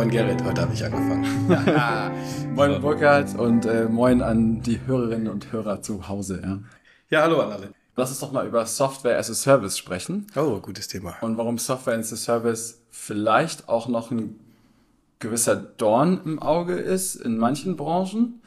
[0.00, 2.54] Moin Gerrit, heute habe ich angefangen.
[2.54, 6.40] moin Burkhard und äh, moin an die Hörerinnen und Hörer zu Hause.
[6.42, 6.58] Ja,
[7.10, 7.74] ja hallo an alle.
[7.96, 10.26] Lass uns doch mal über Software as a Service sprechen.
[10.36, 11.16] Oh, gutes Thema.
[11.20, 14.40] Und warum Software as a Service vielleicht auch noch ein
[15.18, 18.40] gewisser Dorn im Auge ist in manchen Branchen,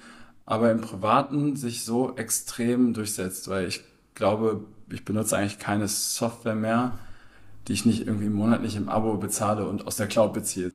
[0.48, 3.84] aber im Privaten sich so extrem durchsetzt, weil ich
[4.16, 6.94] glaube, ich benutze eigentlich keine Software mehr,
[7.68, 10.72] die ich nicht irgendwie monatlich im Abo bezahle und aus der Cloud beziehe.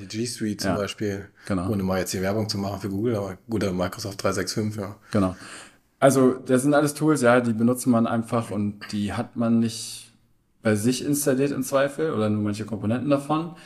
[0.00, 1.70] Die G Suite zum ja, Beispiel, genau.
[1.70, 4.96] ohne mal jetzt hier Werbung zu machen für Google, aber guter Microsoft 365, ja.
[5.10, 5.36] Genau.
[6.00, 10.12] Also, das sind alles Tools, ja, die benutzt man einfach und die hat man nicht
[10.62, 13.56] bei sich installiert im Zweifel oder nur manche Komponenten davon.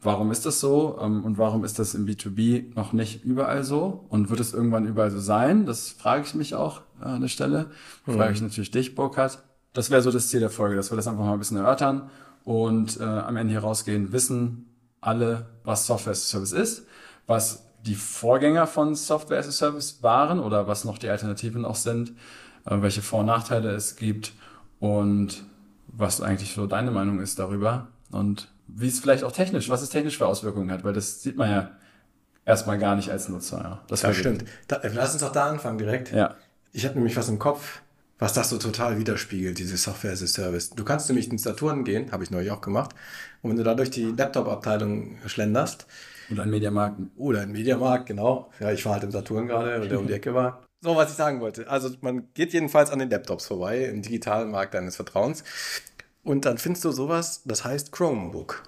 [0.00, 4.04] Warum ist das so ähm, und warum ist das im B2B noch nicht überall so
[4.10, 5.66] und wird es irgendwann überall so sein?
[5.66, 7.70] Das frage ich mich auch an der Stelle.
[8.06, 8.12] Mhm.
[8.12, 9.42] Frage ich natürlich dich, Burkhard.
[9.72, 12.10] Das wäre so das Ziel der Folge, dass wir das einfach mal ein bisschen erörtern
[12.44, 14.66] und äh, am Ende hier rausgehen, wissen
[15.00, 16.86] alle, was Software as a Service ist,
[17.26, 21.76] was die Vorgänger von Software as a Service waren oder was noch die Alternativen auch
[21.76, 22.10] sind,
[22.66, 24.32] äh, welche Vor- und Nachteile es gibt
[24.80, 25.44] und
[25.86, 29.88] was eigentlich so deine Meinung ist darüber und wie es vielleicht auch technisch, was es
[29.88, 31.70] technisch für Auswirkungen hat, weil das sieht man ja
[32.44, 33.58] erstmal gar nicht als Nutzer.
[33.58, 33.80] Ja.
[33.88, 34.44] Das, das stimmt.
[34.66, 36.12] Da, lass uns doch da anfangen direkt.
[36.12, 36.34] Ja.
[36.72, 37.80] Ich habe nämlich was im Kopf,
[38.18, 40.70] was das so total widerspiegelt, diese Software as a Service.
[40.70, 42.94] Du kannst nämlich in Saturn gehen, habe ich neulich auch gemacht,
[43.42, 45.86] und wenn du da durch die Laptop-Abteilung schlenderst.
[46.30, 47.00] Oder ein Mediamarkt.
[47.16, 48.50] Oder ein Mediamarkt, genau.
[48.60, 50.62] Ja, ich war halt im Saturn gerade, der um die Ecke war.
[50.80, 51.68] So, was ich sagen wollte.
[51.68, 55.42] Also man geht jedenfalls an den Laptops vorbei, im digitalen Markt deines Vertrauens.
[56.22, 58.62] Und dann findest du sowas, das heißt Chromebook.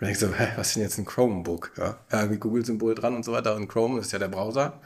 [0.00, 1.72] Und denkst so, hä, was ist denn jetzt ein Chromebook?
[1.76, 3.54] Ja, ja wie Google-Symbol dran und so weiter.
[3.54, 4.80] Und Chrome ist ja der Browser.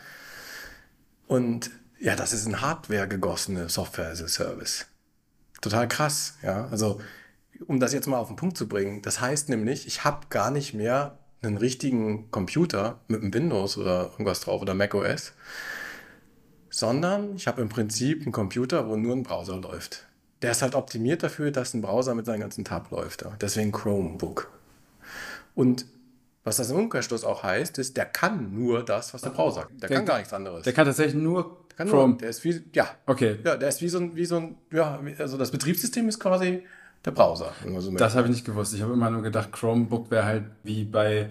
[1.27, 4.87] Und ja, das ist ein Hardware gegossene Software as a Service.
[5.61, 6.67] Total krass, ja.
[6.70, 7.00] Also,
[7.67, 10.50] um das jetzt mal auf den Punkt zu bringen, das heißt nämlich, ich habe gar
[10.50, 15.33] nicht mehr einen richtigen Computer mit einem Windows oder irgendwas drauf oder Mac OS,
[16.71, 20.06] sondern ich habe im Prinzip einen Computer, wo nur ein Browser läuft.
[20.43, 23.25] Der ist halt optimiert dafür, dass ein Browser mit seinen ganzen Tab läuft.
[23.41, 24.50] Deswegen Chromebook.
[25.54, 25.87] Und
[26.43, 29.69] was das im Umkehrschluss auch heißt, ist, der kann nur das, was der Browser.
[29.81, 30.65] Der, der kann gar nichts anderes.
[30.65, 32.08] Der kann tatsächlich nur kann Chrome.
[32.10, 32.88] Nur, der ist wie, ja.
[33.06, 33.36] Okay.
[33.44, 36.62] Ja, der ist wie so ein, wie so ein, ja, also das Betriebssystem ist quasi
[37.04, 37.52] der Browser.
[37.78, 38.74] So das habe ich nicht gewusst.
[38.74, 41.28] Ich habe immer nur gedacht, Chromebook wäre halt wie bei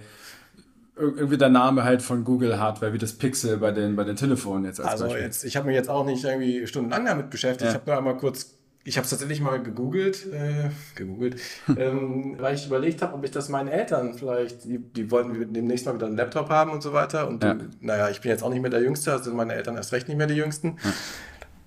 [0.95, 4.65] irgendwie der Name halt von Google Hardware, wie das Pixel bei den, bei den Telefonen
[4.65, 5.23] jetzt als Also Beispiel.
[5.23, 7.63] jetzt, ich habe mich jetzt auch nicht irgendwie stundenlang damit beschäftigt.
[7.63, 7.69] Ja.
[7.69, 8.53] Ich habe nur einmal kurz
[8.85, 11.39] ich habe es tatsächlich mal gegoogelt, äh, gegoogelt,
[11.77, 15.85] ähm, weil ich überlegt habe, ob ich das meinen Eltern vielleicht, die, die wollten demnächst
[15.85, 17.27] mal wieder einen Laptop haben und so weiter.
[17.27, 17.55] Und ja.
[17.79, 20.07] naja, ich bin jetzt auch nicht mehr der Jüngste, also sind meine Eltern erst recht
[20.07, 20.77] nicht mehr die Jüngsten.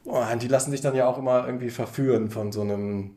[0.05, 0.31] Ja.
[0.31, 3.13] Und die lassen sich dann ja auch immer irgendwie verführen von so einem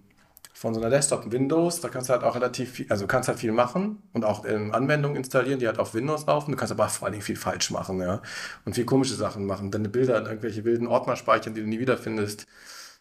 [0.60, 3.40] von so einer Desktop Windows, da kannst du halt auch relativ viel, also kannst halt
[3.40, 6.52] viel machen und auch ähm, Anwendungen installieren, die halt auf Windows laufen.
[6.52, 8.22] Du kannst aber vor allen Dingen viel falsch machen, ja.
[8.66, 9.72] Und viel komische Sachen machen.
[9.72, 12.46] Deine Bilder in irgendwelche wilden Ordner speichern, die du nie wiederfindest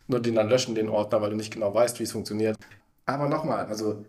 [0.08, 2.56] nur den dann löschen, den Ordner, weil du nicht genau weißt, wie es funktioniert.
[3.06, 4.04] Aber nochmal, also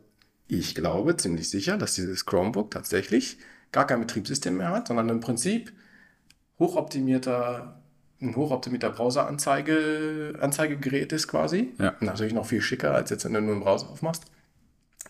[0.47, 3.37] ich glaube ziemlich sicher, dass dieses Chromebook tatsächlich
[3.71, 5.71] gar kein Betriebssystem mehr hat, sondern im Prinzip
[6.57, 7.79] hochoptimierter,
[8.21, 11.73] ein hochoptimierter Browser-Anzeigegerät ist quasi.
[11.77, 11.93] Ja.
[11.99, 14.23] Natürlich noch viel schicker, als jetzt, wenn du nur einen Browser aufmachst.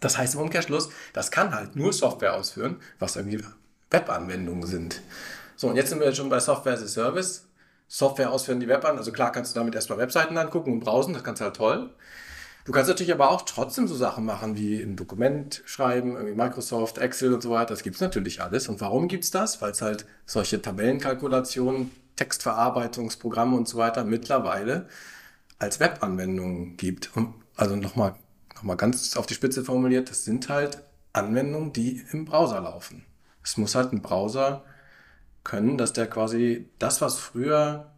[0.01, 3.43] Das heißt im Umkehrschluss, das kann halt nur Software ausführen, was irgendwie
[3.89, 5.01] Webanwendungen sind.
[5.55, 7.45] So, und jetzt sind wir jetzt schon bei Software as a Service.
[7.89, 8.97] Software ausführen, die Web an.
[8.97, 11.89] Also klar kannst du damit erstmal Webseiten angucken und browsen, das kannst du halt toll.
[12.63, 16.99] Du kannst natürlich aber auch trotzdem so Sachen machen wie ein Dokument schreiben, irgendwie Microsoft,
[16.99, 17.73] Excel und so weiter.
[17.73, 18.69] Das gibt es natürlich alles.
[18.69, 19.61] Und warum gibt es das?
[19.61, 24.87] Weil es halt solche Tabellenkalkulationen, Textverarbeitungsprogramme und so weiter mittlerweile
[25.57, 27.15] als Webanwendungen gibt.
[27.17, 28.15] Und also nochmal
[28.55, 30.83] noch mal ganz auf die Spitze formuliert, das sind halt
[31.13, 33.05] Anwendungen, die im Browser laufen.
[33.41, 34.63] Es muss halt ein Browser
[35.49, 37.91] können, dass der quasi das, was früher,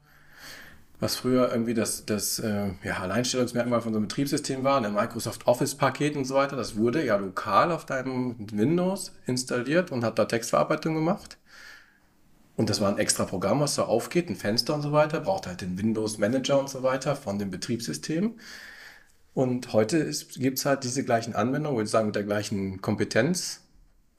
[1.02, 5.48] was früher irgendwie das, das äh, ja, Alleinstellungsmerkmal von so einem Betriebssystem war, ein Microsoft
[5.48, 10.26] Office-Paket und so weiter, das wurde ja lokal auf deinem Windows installiert und hat da
[10.26, 11.38] Textverarbeitung gemacht.
[12.56, 15.48] Und das war ein extra Programm, was da aufgeht, ein Fenster und so weiter, braucht
[15.48, 18.36] halt den Windows Manager und so weiter von dem Betriebssystem.
[19.34, 23.62] Und heute gibt es halt diese gleichen Anwendungen, würde ich sagen, mit der gleichen Kompetenz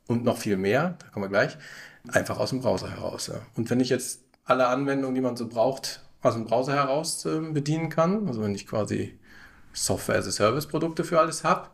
[0.06, 1.56] und noch viel mehr, da kommen wir gleich,
[2.08, 3.28] einfach aus dem Browser heraus.
[3.28, 3.34] Ja.
[3.56, 7.40] Und wenn ich jetzt alle Anwendungen, die man so braucht, aus dem Browser heraus äh,
[7.40, 9.18] bedienen kann, also wenn ich quasi
[9.72, 11.68] Software as a Service Produkte für alles habe,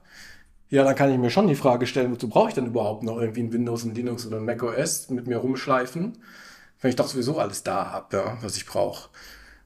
[0.70, 3.18] ja, dann kann ich mir schon die Frage stellen, wozu brauche ich denn überhaupt noch
[3.18, 6.18] irgendwie ein Windows, ein Linux oder ein Mac OS mit mir rumschleifen,
[6.80, 9.08] wenn ich doch sowieso alles da habe, ja, was ich brauche.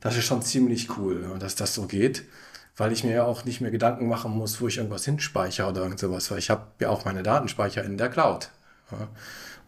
[0.01, 2.25] Das ist schon ziemlich cool, ja, dass das so geht,
[2.77, 5.83] weil ich mir ja auch nicht mehr Gedanken machen muss, wo ich irgendwas hinspeichere oder
[5.83, 8.51] irgend sowas, weil ich habe ja auch meine Datenspeicher in der Cloud.
[8.91, 9.09] Ja.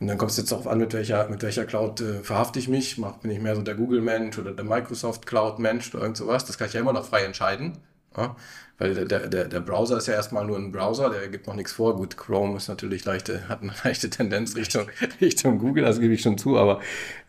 [0.00, 2.68] Und dann kommt es jetzt darauf an, mit welcher, mit welcher Cloud äh, verhafte ich
[2.68, 2.98] mich.
[2.98, 6.44] Mach, bin ich mehr so der Google-Mensch oder der Microsoft Cloud-Mensch oder irgend sowas.
[6.44, 7.78] Das kann ich ja immer noch frei entscheiden.
[8.16, 8.36] Ja?
[8.76, 11.72] Weil der, der, der Browser ist ja erstmal nur ein Browser, der gibt noch nichts
[11.72, 11.94] vor.
[11.94, 14.88] Gut, Chrome ist natürlich leichte, hat eine leichte Tendenz Richtung,
[15.20, 16.80] Richtung Google, das gebe ich schon zu, aber,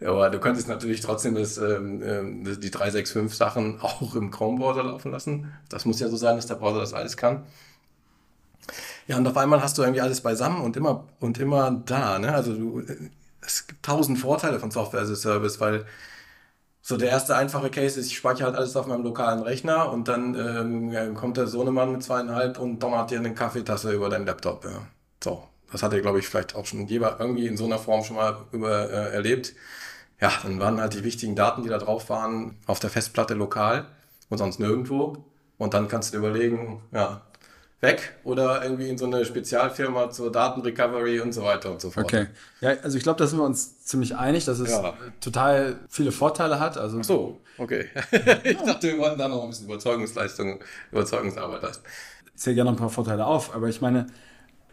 [0.01, 5.11] aber du könntest natürlich trotzdem das, ähm, ähm die 365 Sachen auch im Chrome-Browser laufen
[5.11, 5.53] lassen.
[5.69, 7.43] Das muss ja so sein, dass der Browser das alles kann.
[9.07, 12.17] Ja, und auf einmal hast du irgendwie alles beisammen und immer und immer da.
[12.19, 12.33] Ne?
[12.33, 12.83] Also du,
[13.41, 15.85] es gibt tausend Vorteile von Software as a Service, weil
[16.81, 20.07] so der erste einfache Case ist, ich speichere halt alles auf meinem lokalen Rechner und
[20.07, 24.65] dann ähm, kommt der Sohnemann mit zweieinhalb und donnert dir eine Kaffeetasse über deinen Laptop.
[24.65, 24.87] Ja.
[25.23, 28.03] So, das hat er, glaube ich, vielleicht auch schon jeder irgendwie in so einer Form
[28.03, 29.53] schon mal über, äh, erlebt.
[30.21, 33.87] Ja, dann waren halt die wichtigen Daten, die da drauf waren, auf der Festplatte lokal
[34.29, 35.25] und sonst nirgendwo.
[35.57, 37.21] Und dann kannst du dir überlegen, ja,
[37.81, 42.05] weg oder irgendwie in so eine Spezialfirma zur Datenrecovery und so weiter und so fort.
[42.05, 42.27] Okay.
[42.61, 44.93] Ja, also ich glaube, da sind wir uns ziemlich einig, dass es ja.
[45.19, 46.77] total viele Vorteile hat.
[46.77, 47.89] Also Ach so, okay.
[48.43, 50.59] ich dachte, wir wollten da noch ein bisschen Überzeugungsleistung,
[50.91, 51.85] Überzeugungsarbeit leisten.
[52.33, 54.07] Ich zähle gerne noch ein paar Vorteile auf, aber ich meine,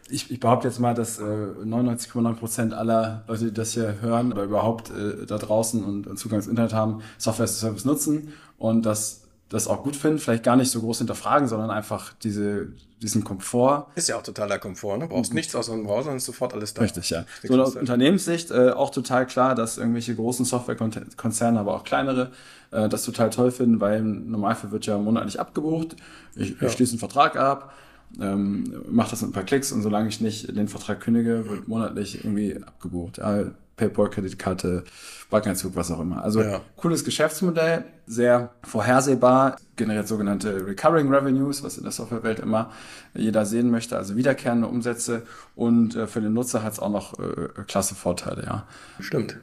[0.09, 4.33] ich, ich behaupte jetzt mal, dass äh, 99,9 Prozent aller Leute, die das hier hören
[4.33, 8.33] oder überhaupt äh, da draußen und Zugang ins Internet haben, Software as a Service nutzen
[8.57, 9.22] und dass
[9.53, 12.69] das auch gut finden, vielleicht gar nicht so groß hinterfragen, sondern einfach diese,
[13.03, 13.85] diesen Komfort.
[13.93, 15.07] Ist ja auch totaler Komfort, ne?
[15.07, 15.35] Brauchst mhm.
[15.35, 16.81] nichts aus einem Browser und ist sofort alles da.
[16.81, 17.23] Richtig, ja.
[17.43, 22.31] So aus Unternehmenssicht äh, auch total klar, dass irgendwelche großen Softwarekonzerne, aber auch kleinere,
[22.71, 25.97] äh, das total toll finden, weil im Normalfall wird ja monatlich abgebucht.
[26.35, 26.67] Ich, ja.
[26.67, 27.75] ich schließe einen Vertrag ab,
[28.19, 31.67] ähm, mache das mit ein paar Klicks und solange ich nicht den Vertrag kündige, wird
[31.67, 33.19] monatlich irgendwie abgebucht.
[33.19, 34.83] Ja, PayPal-Kreditkarte,
[35.29, 36.23] Bankeinzug, was auch immer.
[36.23, 36.61] Also ja.
[36.75, 42.71] cooles Geschäftsmodell, sehr vorhersehbar, generiert sogenannte Recurring Revenues, was in der Softwarewelt immer
[43.15, 45.23] jeder sehen möchte, also wiederkehrende Umsätze
[45.55, 48.67] und äh, für den Nutzer hat es auch noch äh, klasse Vorteile, ja.
[48.99, 49.37] Stimmt.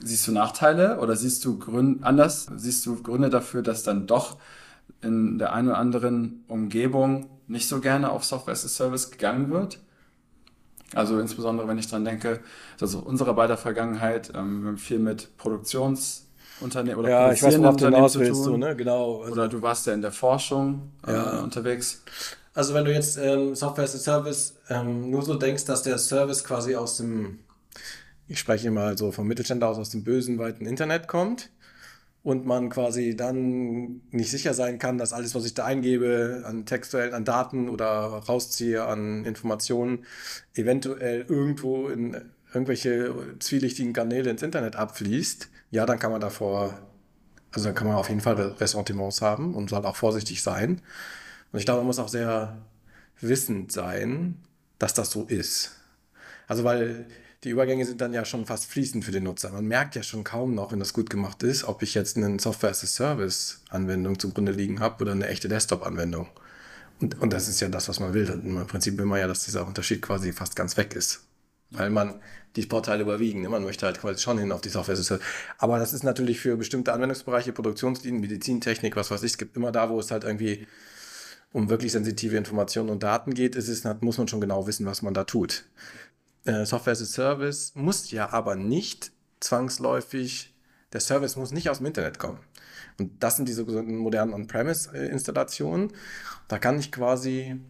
[0.00, 2.48] Siehst du Nachteile oder siehst du Gründe anders?
[2.56, 4.38] Siehst du Gründe dafür, dass dann doch
[5.00, 9.50] in der einen oder anderen Umgebung nicht so gerne auf Software as a Service gegangen
[9.50, 9.78] wird?
[10.94, 12.40] Also insbesondere, wenn ich dran denke,
[12.80, 17.76] also unserer beider Vergangenheit, ähm, wir haben viel mit Produktionsunternehmen oder ja, ich weiß, worauf
[17.76, 18.76] du hinaus willst, du, ne?
[18.76, 19.22] genau.
[19.22, 21.40] Also, oder du warst ja in der Forschung äh, ja.
[21.40, 22.02] unterwegs.
[22.54, 25.96] Also wenn du jetzt ähm, Software as a Service ähm, nur so denkst, dass der
[25.96, 27.38] Service quasi aus dem,
[28.28, 31.48] ich spreche mal so vom Mittelständler aus, aus dem bösen, weiten Internet kommt,
[32.22, 36.66] und man quasi dann nicht sicher sein kann, dass alles, was ich da eingebe, an
[36.66, 40.04] textuell, an Daten oder rausziehe, an Informationen,
[40.54, 42.16] eventuell irgendwo in
[42.52, 46.78] irgendwelche zwielichtigen Kanäle ins Internet abfließt, ja, dann kann man davor,
[47.50, 50.80] also dann kann man auf jeden Fall Ressentiments haben und soll auch vorsichtig sein.
[51.50, 52.58] Und ich glaube, man muss auch sehr
[53.20, 54.36] wissend sein,
[54.78, 55.76] dass das so ist.
[56.46, 57.06] Also, weil
[57.44, 59.50] die Übergänge sind dann ja schon fast fließend für den Nutzer.
[59.50, 62.38] Man merkt ja schon kaum noch, wenn das gut gemacht ist, ob ich jetzt eine
[62.38, 66.28] Software-as-a-Service-Anwendung zugrunde liegen habe oder eine echte Desktop-Anwendung.
[67.00, 68.28] Und, und das ist ja das, was man will.
[68.28, 71.24] Im Prinzip will man ja, dass dieser Unterschied quasi fast ganz weg ist.
[71.70, 72.20] Weil man
[72.54, 73.42] die Vorteile überwiegen.
[73.42, 74.92] Man möchte halt quasi schon hin auf die Software.
[74.92, 75.26] as a Service.
[75.58, 79.32] Aber das ist natürlich für bestimmte Anwendungsbereiche, Produktionsdienst, Medizintechnik, was weiß ich.
[79.32, 80.68] Es gibt immer da, wo es halt irgendwie
[81.52, 85.02] um wirklich sensitive Informationen und Daten geht, ist es, muss man schon genau wissen, was
[85.02, 85.64] man da tut
[86.44, 90.54] äh, Software as a Service muss ja aber nicht zwangsläufig,
[90.92, 92.38] der Service muss nicht aus dem Internet kommen.
[92.98, 95.92] Und das sind die sogenannten modernen On-Premise-Installationen.
[96.48, 97.60] Da kann ich quasi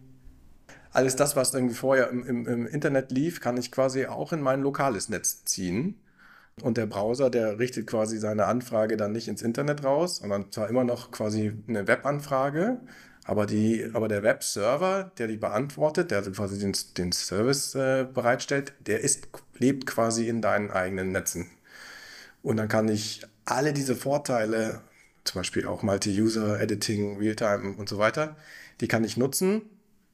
[0.91, 4.41] alles das, was irgendwie vorher im, im, im, Internet lief, kann ich quasi auch in
[4.41, 5.99] mein lokales Netz ziehen.
[6.61, 10.69] Und der Browser, der richtet quasi seine Anfrage dann nicht ins Internet raus, sondern zwar
[10.69, 12.79] immer noch quasi eine Webanfrage,
[13.25, 18.73] aber, die, aber der Webserver, der die beantwortet, der quasi den, den Service äh, bereitstellt,
[18.85, 19.27] der ist,
[19.57, 21.49] lebt quasi in deinen eigenen Netzen.
[22.41, 24.81] Und dann kann ich alle diese Vorteile,
[25.23, 28.35] zum Beispiel auch Multi-User, Editing, Realtime und so weiter,
[28.81, 29.61] die kann ich nutzen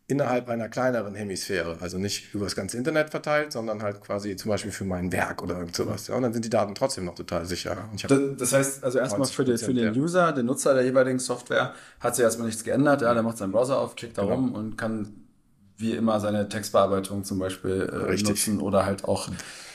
[0.10, 1.78] innerhalb einer kleineren Hemisphäre.
[1.82, 5.44] Also nicht über das ganze Internet verteilt, sondern halt quasi zum Beispiel für mein Werk
[5.44, 6.08] oder irgend sowas.
[6.08, 7.78] Ja, und dann sind die Daten trotzdem noch total sicher.
[8.08, 11.76] Das, das, heißt, also erstmal für, den, für den User, den Nutzer der jeweiligen Software,
[12.00, 13.04] hat sich erstmal nichts geändert.
[13.04, 14.34] Ja, der macht seinen Browser auf, klickt da genau.
[14.34, 15.14] rum und kann
[15.78, 19.30] wie immer seine Textbearbeitung zum Beispiel äh, nutzen oder halt auch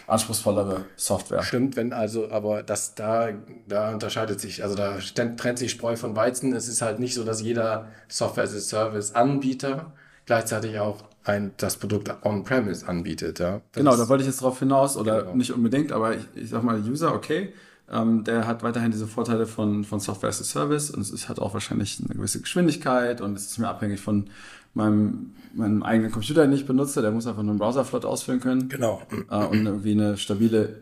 [0.09, 1.45] anspruchsvollere Software.
[1.45, 3.29] Stimmt, wenn also, aber das da,
[3.69, 4.99] da unterscheidet sich, also da
[5.37, 6.53] trennt sich Spreu von Weizen.
[6.53, 9.93] Es ist halt nicht so, dass jeder Software as a Service Anbieter
[10.26, 13.38] gleichzeitig auch ein, das Produkt on-premise anbietet.
[13.38, 13.61] Ja?
[13.73, 15.37] genau, da wollte ich jetzt drauf hinaus, oder genau.
[15.37, 17.52] nicht unbedingt, aber ich, ich sag mal, User, okay,
[17.90, 21.38] ähm, der hat weiterhin diese Vorteile von, von Software as a Service und es hat
[21.38, 24.28] auch wahrscheinlich eine gewisse Geschwindigkeit und es ist mehr abhängig von
[24.73, 28.69] meinem, meinem eigenen Computer, den ich benutze, der muss einfach nur einen Browserflot ausführen können.
[28.69, 29.02] Genau.
[29.31, 30.81] Äh, und irgendwie eine stabile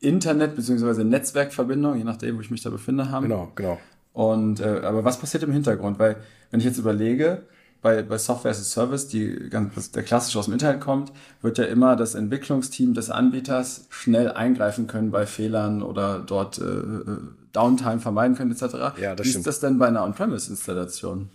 [0.00, 1.04] Internet- bzw.
[1.04, 3.28] Netzwerkverbindung, je nachdem, wo ich mich da befinde, haben.
[3.28, 3.78] Genau, genau.
[4.12, 5.98] Und äh, aber was passiert im Hintergrund?
[5.98, 6.16] Weil,
[6.50, 7.42] wenn ich jetzt überlege,
[7.82, 11.12] bei, bei Software as a Service, die ganz, der klassisch aus dem Internet kommt,
[11.42, 16.62] wird ja immer das Entwicklungsteam des Anbieters schnell eingreifen können bei Fehlern oder dort äh,
[16.64, 17.18] äh
[17.52, 18.94] Downtime vermeiden können, etc.
[18.94, 19.42] Ja, das Wie stimmt.
[19.42, 21.28] ist das denn bei einer On-Premise-Installation?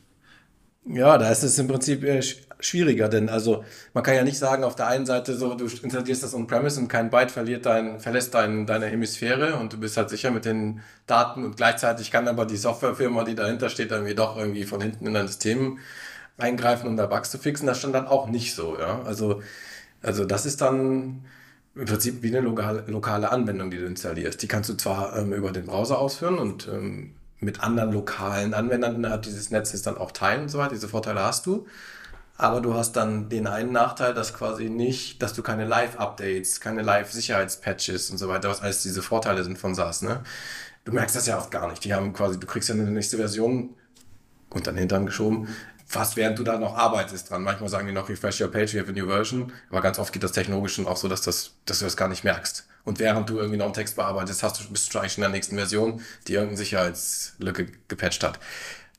[0.89, 4.37] Ja, da ist es im Prinzip äh, sch- schwieriger, denn also man kann ja nicht
[4.37, 7.99] sagen, auf der einen Seite so, du installierst das on-premise und kein Byte verliert dein,
[7.99, 12.27] verlässt dein, deine Hemisphäre und du bist halt sicher mit den Daten und gleichzeitig kann
[12.29, 15.79] aber die Softwarefirma, die dahinter steht, irgendwie doch irgendwie von hinten in dein System
[16.37, 17.67] eingreifen, um da Bugs zu fixen.
[17.67, 19.01] Das stand dann auch nicht so, ja.
[19.03, 19.41] Also,
[20.01, 21.25] also das ist dann
[21.75, 24.41] im Prinzip wie eine lokale, Anwendung, die du installierst.
[24.41, 28.95] Die kannst du zwar ähm, über den Browser ausführen und ähm, mit anderen lokalen Anwendern
[28.95, 30.73] innerhalb dieses Netzes dann auch teilen und so weiter.
[30.73, 31.67] Diese Vorteile hast du.
[32.39, 36.83] Aber du hast dann den einen Nachteil, dass quasi nicht, dass du keine Live-Updates, keine
[36.83, 40.21] Live-Sicherheitspatches und so weiter, was alles diese Vorteile sind von SaaS, ne?
[40.85, 41.83] Du merkst das ja oft gar nicht.
[41.83, 43.71] Die haben quasi, du kriegst ja eine nächste Version
[44.49, 45.47] unter den Hintern geschoben,
[45.87, 47.43] fast während du da noch arbeitest dran.
[47.43, 49.53] Manchmal sagen die noch, refresh your page, we have a new version.
[49.69, 52.09] Aber ganz oft geht das technologisch schon auch so, dass, das, dass du das gar
[52.09, 52.67] nicht merkst.
[52.83, 55.29] Und während du irgendwie noch einen Text bearbeitest, hast du, bist du eigentlich in der
[55.29, 58.39] nächsten Version, die irgendeine Sicherheitslücke gepatcht hat.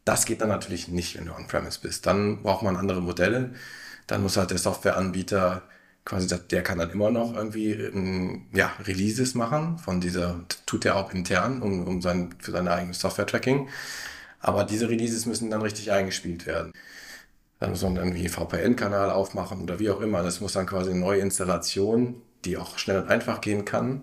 [0.04, 2.06] Das geht dann natürlich nicht, wenn du on-premise bist.
[2.06, 3.52] Dann braucht man andere Modelle.
[4.06, 5.62] Dann muss halt der Softwareanbieter
[6.06, 10.96] quasi, der kann dann immer noch irgendwie ähm, ja, Releases machen von dieser, tut er
[10.96, 13.68] auch intern, um, um sein, für seine eigene Software-Tracking.
[14.40, 16.72] Aber diese Releases müssen dann richtig eingespielt werden.
[17.60, 20.22] Dann muss man irgendwie VPN-Kanal aufmachen oder wie auch immer.
[20.22, 24.02] Das muss dann quasi eine neue Installation, die auch schnell und einfach gehen kann.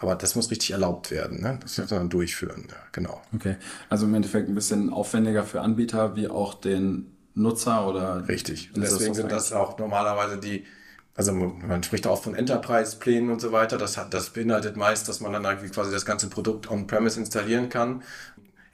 [0.00, 1.40] Aber das muss richtig erlaubt werden.
[1.40, 1.58] Ne?
[1.60, 2.66] Das muss man dann durchführen.
[2.68, 3.20] Ja, genau.
[3.34, 3.56] Okay,
[3.88, 8.70] also im Endeffekt ein bisschen aufwendiger für Anbieter wie auch den Nutzer oder Richtig.
[8.74, 10.64] Und deswegen sind das auch normalerweise die,
[11.14, 13.78] also man spricht auch von Enterprise-Plänen und so weiter.
[13.78, 17.68] Das, hat, das beinhaltet meist, dass man dann irgendwie quasi das ganze Produkt on-premise installieren
[17.68, 18.02] kann.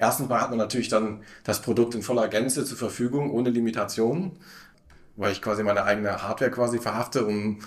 [0.04, 4.32] Erstens mal hat man natürlich dann das Produkt in voller Gänze zur Verfügung, ohne Limitationen,
[5.16, 7.61] weil ich quasi meine eigene Hardware quasi verhafte, um,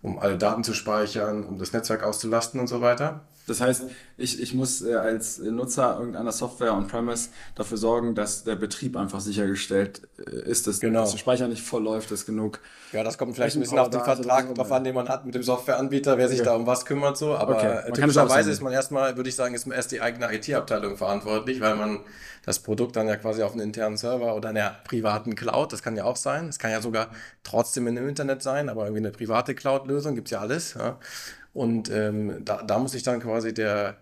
[0.00, 3.26] um alle Daten zu speichern, um das Netzwerk auszulasten und so weiter.
[3.48, 3.84] Das heißt,
[4.18, 9.20] ich, ich muss äh, als Nutzer irgendeiner Software on-premise dafür sorgen, dass der Betrieb einfach
[9.20, 11.00] sichergestellt äh, ist, dass, Genau.
[11.00, 12.60] dass der Speicher nicht voll läuft, dass genug.
[12.92, 15.34] Ja, das kommt vielleicht ein bisschen auf den Vertrag drauf an, den man hat mit
[15.34, 16.50] dem Softwareanbieter, wer sich Okay.
[16.50, 17.34] da um was kümmert, so.
[17.34, 17.66] Aber Okay.
[17.66, 21.60] Man es typischerweise ist man erstmal, würde ich sagen, ist erst die eigene IT-Abteilung verantwortlich,
[21.60, 22.00] weil man
[22.44, 25.96] das Produkt dann ja quasi auf einen internen Server oder einer privaten Cloud, das kann
[25.96, 26.48] ja auch sein.
[26.48, 27.08] Es kann ja sogar
[27.44, 30.74] trotzdem in dem Internet sein, aber irgendwie eine private Cloud-Lösung gibt's ja alles.
[30.74, 30.98] Ja.
[31.52, 33.98] Und ähm, da, da muss sich dann quasi der,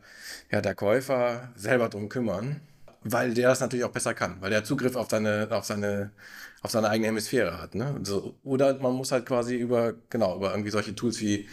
[0.50, 2.60] ja, der Käufer selber drum kümmern,
[3.02, 6.12] weil der das natürlich auch besser kann, weil der Zugriff auf seine, auf seine,
[6.62, 7.74] auf seine eigene Hemisphäre hat.
[7.74, 7.98] Ne?
[8.04, 11.48] So, oder man muss halt quasi über, genau, über irgendwie solche Tools wie,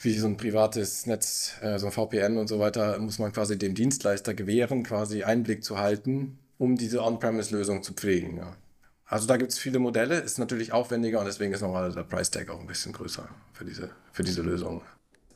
[0.00, 3.58] wie so ein privates Netz, äh, so ein VPN und so weiter, muss man quasi
[3.58, 8.38] dem Dienstleister gewähren, quasi Einblick zu halten, um diese On-Premise-Lösung zu pflegen.
[8.38, 8.56] Ja.
[9.06, 12.30] Also da gibt es viele Modelle, ist natürlich aufwendiger und deswegen ist nochmal der Price
[12.30, 14.82] Tag auch ein bisschen größer für diese, für diese Lösung.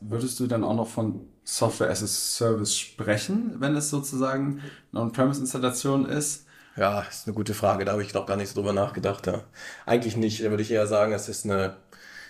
[0.01, 5.01] Würdest du dann auch noch von Software as a Service sprechen, wenn es sozusagen eine
[5.01, 6.45] On-premise-Installation ist?
[6.77, 7.83] Ja, ist eine gute Frage.
[7.85, 9.27] Da habe ich, glaube gar nicht so drüber nachgedacht.
[9.27, 9.41] Ja.
[9.85, 10.43] Eigentlich nicht.
[10.43, 11.75] Da würde ich eher sagen, es ist eine,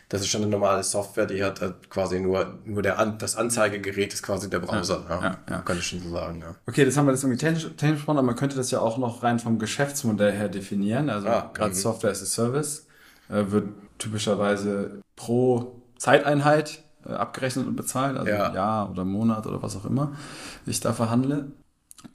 [0.08, 3.36] das ist schon eine normale Software, die hat äh, quasi nur, nur der An das
[3.36, 5.06] Anzeigegerät ist quasi der Browser.
[5.08, 5.60] Ja, ja, ja.
[5.60, 6.56] Kann ich schon so sagen, ja.
[6.66, 8.98] Okay, das haben wir jetzt irgendwie technisch, technisch gesprochen, aber man könnte das ja auch
[8.98, 11.10] noch rein vom Geschäftsmodell her definieren.
[11.10, 11.76] Also Ah, gerade mhm.
[11.76, 12.88] Software as a Service
[13.30, 13.68] äh, wird
[14.00, 16.84] typischerweise pro Zeiteinheit
[17.18, 18.54] abgerechnet und bezahlt, also Ja.
[18.54, 20.14] Jahr oder Monat oder was auch immer
[20.66, 21.52] ich da verhandle.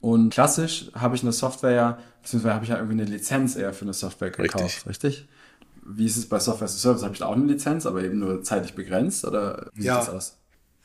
[0.01, 3.73] Und klassisch habe ich eine Software ja, beziehungsweise habe ich ja irgendwie eine Lizenz eher
[3.73, 5.27] für eine Software gekauft, richtig?
[5.85, 7.03] Wie ist es bei Software as a Service?
[7.03, 9.99] Habe ich da auch eine Lizenz, aber eben nur zeitlich begrenzt oder wie Ja.
[9.99, 10.37] sieht das aus?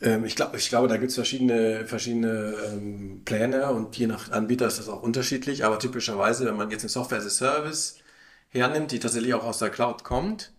[0.02, 4.30] Ähm, ich, glaube, ich glaube, da gibt es verschiedene, verschiedene ähm, Pläne und je nach
[4.30, 5.64] Anbieter ist das auch unterschiedlich.
[5.64, 7.96] Aber typischerweise, wenn man jetzt eine Software as a Service
[8.50, 10.52] hernimmt, die tatsächlich auch aus der Cloud kommt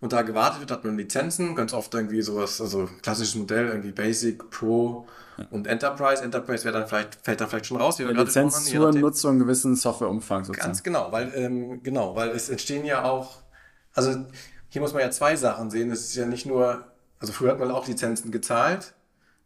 [0.00, 3.92] und da gewartet wird, hat man Lizenzen, ganz oft irgendwie sowas, also klassisches Modell, irgendwie
[3.92, 5.06] Basic, Pro
[5.50, 6.22] und Enterprise.
[6.22, 8.92] Enterprise wäre dann vielleicht, fällt da vielleicht schon raus, gerade Lizenz zur.
[8.92, 10.68] Nutzung gewissen Softwareumfang sozusagen.
[10.68, 13.38] Ganz genau, weil, ähm, genau, weil es entstehen ja auch,
[13.94, 14.26] also
[14.68, 15.90] hier muss man ja zwei Sachen sehen.
[15.90, 16.84] Es ist ja nicht nur,
[17.18, 18.92] also früher hat man auch Lizenzen gezahlt,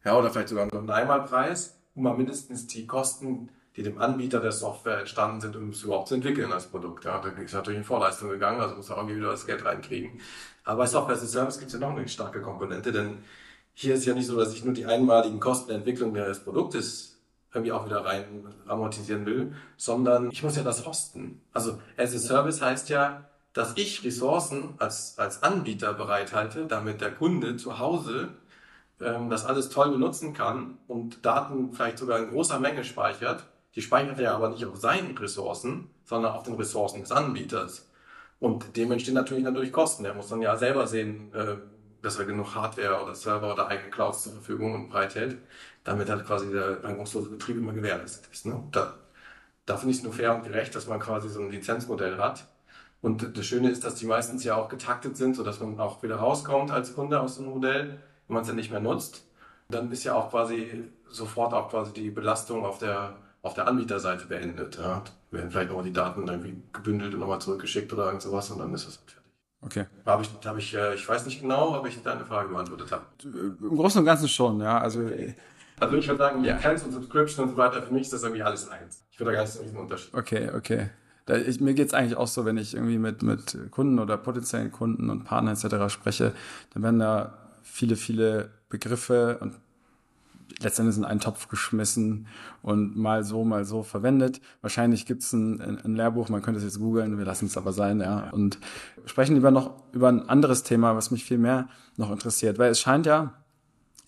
[0.05, 4.41] ja, oder vielleicht sogar noch einen Einmalpreis, um mal mindestens die Kosten, die dem Anbieter
[4.41, 7.05] der Software entstanden sind, um es überhaupt zu entwickeln als Produkt.
[7.05, 10.21] Ja, da ist natürlich in Vorleistung gegangen, also muss er irgendwie wieder das Geld reinkriegen.
[10.65, 13.19] Aber bei Software as a Service gibt es ja noch eine starke Komponente, denn
[13.75, 17.19] hier ist ja nicht so, dass ich nur die einmaligen Kosten der Entwicklung des Produktes
[17.53, 21.41] irgendwie auch wieder rein amortisieren will, sondern ich muss ja das hosten.
[21.53, 27.11] Also as a Service heißt ja, dass ich Ressourcen als, als Anbieter bereithalte, damit der
[27.13, 28.29] Kunde zu Hause
[29.01, 33.45] ähm, das alles toll benutzen kann und Daten vielleicht sogar in großer Menge speichert.
[33.75, 37.89] Die speichert er aber nicht auf seinen Ressourcen, sondern auf den Ressourcen des Anbieters.
[38.41, 40.05] Und dem entstehen natürlich dadurch Kosten.
[40.05, 41.57] Er muss dann ja selber sehen, äh,
[42.03, 45.39] dass er genug Hardware oder Server oder eigene Clouds zur Verfügung und bereithält,
[45.85, 48.47] damit halt quasi der reibungslose Betrieb immer gewährleistet ist.
[48.47, 48.63] Ne?
[48.73, 48.95] Da,
[49.67, 52.47] da finde ich es nur fair und gerecht, dass man quasi so ein Lizenzmodell hat.
[53.03, 56.17] Und das Schöne ist, dass die meistens ja auch getaktet sind, sodass man auch wieder
[56.17, 59.25] rauskommt als Kunde aus dem Modell, wenn man es dann nicht mehr nutzt.
[59.69, 64.27] Dann ist ja auch quasi sofort auch quasi die Belastung auf der, auf der Anbieterseite
[64.27, 64.79] beendet.
[64.79, 65.03] Ja.
[65.31, 68.75] Werden vielleicht nochmal die Daten irgendwie gebündelt und nochmal zurückgeschickt oder irgend sowas und dann
[68.75, 69.31] ist das halt fertig.
[69.63, 69.87] Okay.
[70.07, 73.05] Habe ich, habe ich, äh, ich weiß nicht genau, ob ich deine Frage beantwortet habe.
[73.25, 74.79] Im Großen und Ganzen schon, ja.
[74.79, 75.37] Also, okay.
[75.79, 76.57] also ich würde sagen, ja.
[76.57, 79.05] Lizenz und Subscription und so weiter, für mich ist das irgendwie alles eins.
[79.11, 80.15] Ich würde da gar nicht so einen Unterschied.
[80.15, 80.91] Okay, okay.
[81.27, 84.73] Da, ich, mir geht's eigentlich auch so, wenn ich irgendwie mit, mit Kunden oder potenziellen
[84.73, 85.93] Kunden und Partnern etc.
[85.93, 86.33] spreche,
[86.73, 89.55] dann werden da viele, viele Begriffe und
[90.61, 92.27] letztendlich in einen Topf geschmissen
[92.63, 94.41] und mal so, mal so verwendet.
[94.61, 98.01] Wahrscheinlich gibt's ein, ein Lehrbuch, man könnte es jetzt googeln, wir lassen es aber sein,
[98.01, 98.31] ja.
[98.31, 98.59] Und
[99.07, 102.81] sprechen lieber noch über ein anderes Thema, was mich viel mehr noch interessiert, weil es
[102.81, 103.35] scheint ja,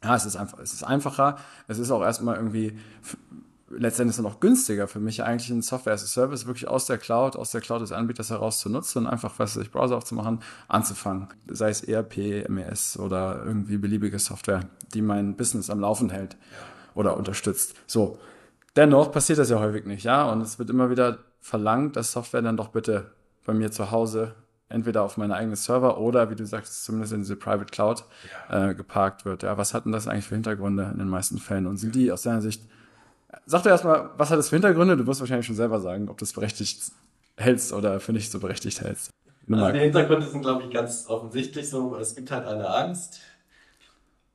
[0.03, 1.37] ja, es ist einfach, es ist einfacher,
[1.69, 2.77] es ist auch erstmal irgendwie
[3.77, 6.99] letztendlich dann auch günstiger für mich, eigentlich ein Software as a Service wirklich aus der
[6.99, 10.41] Cloud, aus der Cloud des Anbieters heraus zu nutzen und einfach, was ich Browser aufzumachen,
[10.69, 11.29] anzufangen.
[11.49, 14.61] Sei es ERP, MES oder irgendwie beliebige Software,
[14.95, 16.37] die mein Business am Laufen hält
[16.95, 17.75] oder unterstützt.
[17.87, 18.19] So.
[18.75, 22.41] Dennoch passiert das ja häufig nicht, ja, und es wird immer wieder verlangt, dass Software
[22.41, 23.11] dann doch bitte
[23.45, 24.35] bei mir zu Hause
[24.73, 28.05] entweder auf meine eigenen Server oder, wie du sagst, zumindest in diese Private Cloud
[28.49, 28.71] ja.
[28.71, 29.43] äh, geparkt wird.
[29.43, 31.67] Ja, was hat denn das eigentlich für Hintergründe in den meisten Fällen?
[31.67, 32.63] Und sind die aus deiner Sicht
[33.47, 34.97] Sag doch erstmal, was hat das für Hintergründe?
[34.97, 36.93] Du wirst wahrscheinlich schon selber sagen, ob du es berechtigt
[37.37, 39.11] hältst oder für nicht so berechtigt hältst.
[39.51, 41.97] Also die Hintergründe sind, glaube ich, ganz offensichtlich so.
[41.97, 43.21] Es gibt halt eine Angst,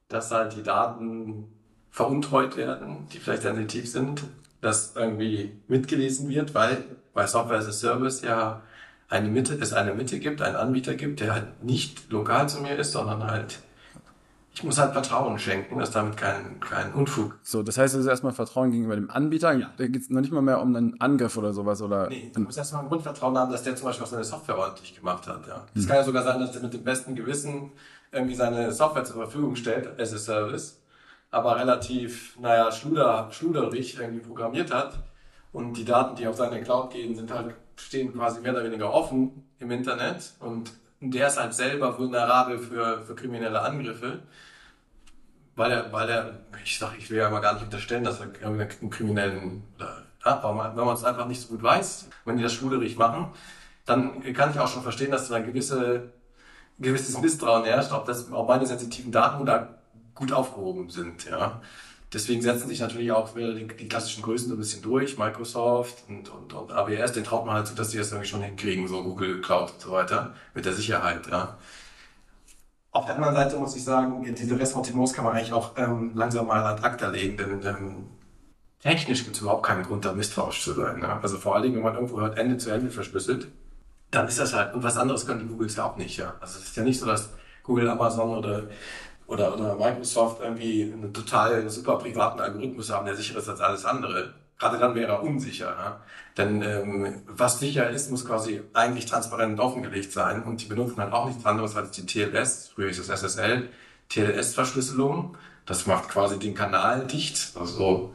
[0.10, 1.46] dass halt die Daten
[1.92, 4.24] veruntreut werden, die vielleicht sensitiv sind,
[4.62, 6.84] dass irgendwie mitgelesen wird, weil
[7.14, 8.62] bei Software as a Service ja
[9.10, 12.76] eine Mitte, es eine Mitte gibt, einen Anbieter gibt, der halt nicht lokal zu mir
[12.76, 13.60] ist, sondern halt
[14.58, 17.38] ich muss halt Vertrauen schenken, dass damit kein, kein Unfug.
[17.44, 19.54] So, das heißt, es ist erstmal Vertrauen gegenüber dem Anbieter.
[19.54, 19.72] Ja.
[19.78, 22.10] Da geht es noch nicht mal mehr um einen Angriff oder sowas, oder?
[22.10, 24.96] Nee, du musst erstmal ein Grundvertrauen haben, dass der zum Beispiel auch seine Software ordentlich
[24.96, 25.64] gemacht hat, ja.
[25.76, 25.88] Es hm.
[25.88, 27.72] kann ja sogar sein, dass er mit dem besten Gewissen
[28.12, 30.82] irgendwie seine Software zur Verfügung stellt, as a Service,
[31.30, 34.98] aber relativ, naja, schluder, schluderig irgendwie programmiert hat.
[35.54, 38.92] Und die Daten, die auf seine Cloud gehen, sind halt, stehen quasi mehr oder weniger
[38.92, 44.20] offen im Internet und der ist halt selber vulnerabel für, für kriminelle Angriffe
[45.58, 48.28] weil er, weil er, ich sag, ich will ja mal gar nicht unterstellen, dass er
[48.46, 49.64] einen kriminellen,
[50.24, 53.32] ja, wenn man es einfach nicht so gut weiß, wenn die das schulerig machen,
[53.86, 56.12] dann kann ich auch schon verstehen, dass da ein gewisse,
[56.78, 59.80] gewisses Misstrauen herrscht, ob das, ob meine sensitiven Daten da
[60.14, 61.62] gut aufgehoben sind, ja.
[62.14, 66.04] Deswegen setzen sich natürlich auch wieder die, die klassischen Größen so ein bisschen durch, Microsoft
[66.08, 68.88] und, und, und AWS, den traut man halt zu, dass die das irgendwie schon hinkriegen,
[68.88, 71.58] so Google Cloud und so weiter, mit der Sicherheit, ja.
[72.98, 76.48] Auf der anderen Seite muss ich sagen, diese Ressentiments kann man eigentlich auch ähm, langsam
[76.48, 78.08] mal ad acta legen, denn ähm,
[78.82, 81.02] technisch gibt es überhaupt keinen Grund, da misstrauisch zu sein.
[81.02, 81.08] Ne?
[81.22, 83.50] Also vor allen Dingen, wenn man irgendwo hört, Ende zu Ende verschlüsselt,
[84.10, 86.18] dann ist das halt, und was anderes können die Googles ja auch nicht.
[86.18, 86.34] Ja?
[86.42, 87.30] Also es ist ja nicht so, dass
[87.62, 88.64] Google, Amazon oder,
[89.28, 93.86] oder, oder Microsoft irgendwie einen total super privaten Algorithmus haben, der sicherer ist als alles
[93.86, 94.34] andere.
[94.60, 95.68] Gerade dann wäre er unsicher.
[95.68, 96.02] Ja?
[96.38, 100.44] Denn ähm, was sicher ist, muss quasi eigentlich transparent und offengelegt sein.
[100.44, 103.70] Und die benutzen halt auch nichts anderes als die TLS, früher ist es SSL,
[104.10, 105.38] TLS-Verschlüsselung.
[105.66, 107.52] Das macht quasi den Kanal dicht.
[107.60, 108.14] Also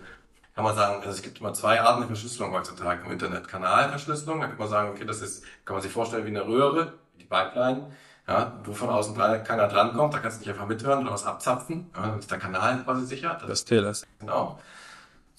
[0.54, 3.48] kann man sagen, also es gibt immer zwei Arten der Verschlüsselung heutzutage im Internet.
[3.48, 6.94] Kanalverschlüsselung, da kann man sagen, okay, das ist, kann man sich vorstellen wie eine Röhre,
[7.14, 7.90] wie die Pipeline,
[8.28, 11.90] ja, wo von außen keiner drankommt, da kannst du nicht einfach mithören oder was abzapfen.
[11.96, 13.38] Ja, dann ist der Kanal quasi sicher.
[13.40, 14.06] Das, das TLS.
[14.20, 14.58] Genau.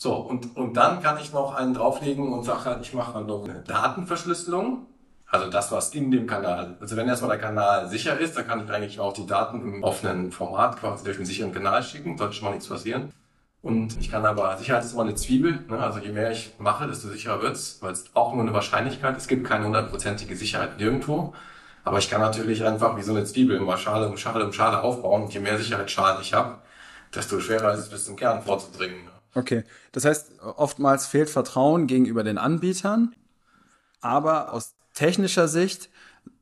[0.04, 3.46] So, und, und dann kann ich noch einen drauflegen und sage halt, ich mache noch
[3.46, 4.86] eine Datenverschlüsselung.
[5.28, 8.66] Also das, was in dem Kanal, also wenn erstmal der Kanal sicher ist, dann kann
[8.66, 12.34] ich eigentlich auch die Daten im offenen Format quasi durch einen sicheren Kanal schicken, sollte
[12.34, 13.14] schon mal nichts passieren.
[13.62, 15.80] Und ich kann aber, Sicherheit ist immer eine Zwiebel, ne?
[15.80, 19.30] also je mehr ich mache, desto sicherer wird's, weil es auch nur eine Wahrscheinlichkeit, es
[19.30, 21.34] gibt keine hundertprozentige Sicherheit nirgendwo.
[21.86, 24.82] Aber ich kann natürlich einfach wie so eine Zwiebel immer Schale um Schale um Schale
[24.82, 25.24] aufbauen.
[25.24, 26.58] Und je mehr Sicherheitsschalen ich habe,
[27.16, 29.13] desto schwerer ist es bis zum Kern vorzudringen.
[29.36, 33.16] Okay, das heißt, oftmals fehlt Vertrauen gegenüber den Anbietern,
[34.02, 35.90] aber aus technischer Sicht